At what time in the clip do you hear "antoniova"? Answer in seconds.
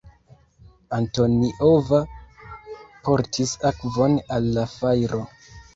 0.99-2.01